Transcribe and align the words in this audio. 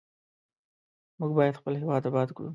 موږ 1.19 1.31
باید 1.37 1.57
خپل 1.59 1.73
هیواد 1.81 2.03
آباد 2.09 2.29
کړو. 2.35 2.49